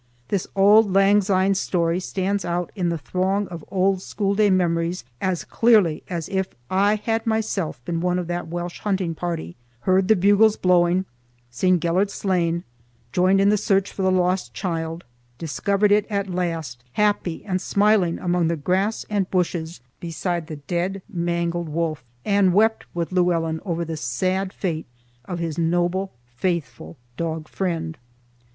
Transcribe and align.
This 0.29 0.47
auld 0.55 0.91
lang 0.91 1.21
syne 1.21 1.53
story 1.53 1.99
stands 1.99 2.43
out 2.43 2.71
in 2.75 2.89
the 2.89 2.97
throng 2.97 3.47
of 3.49 3.63
old 3.69 3.99
schoolday 3.99 4.49
memories 4.51 5.03
as 5.21 5.43
clearly 5.43 6.01
as 6.09 6.27
if 6.29 6.47
I 6.71 6.95
had 6.95 7.27
myself 7.27 7.85
been 7.85 8.01
one 8.01 8.17
of 8.17 8.25
that 8.25 8.47
Welsh 8.47 8.79
hunting 8.79 9.13
party—heard 9.13 10.07
the 10.07 10.15
bugles 10.15 10.57
blowing, 10.57 11.05
seen 11.51 11.77
Gelert 11.79 12.09
slain, 12.09 12.63
joined 13.11 13.39
in 13.39 13.49
the 13.49 13.57
search 13.57 13.91
for 13.91 14.01
the 14.01 14.09
lost 14.11 14.55
child, 14.55 15.03
discovered 15.37 15.91
it 15.91 16.07
at 16.09 16.27
last 16.27 16.83
happy 16.93 17.45
and 17.45 17.61
smiling 17.61 18.17
among 18.17 18.47
the 18.47 18.57
grass 18.57 19.05
and 19.07 19.29
bushes 19.29 19.81
beside 19.99 20.47
the 20.47 20.55
dead, 20.55 21.03
mangled 21.07 21.69
wolf, 21.69 22.03
and 22.25 22.55
wept 22.55 22.87
with 22.95 23.11
Llewellyn 23.11 23.61
over 23.65 23.85
the 23.85 23.97
sad 23.97 24.51
fate 24.51 24.87
of 25.25 25.37
his 25.37 25.59
noble, 25.59 26.11
faithful 26.25 26.97
dog 27.17 27.47
friend. 27.47 27.99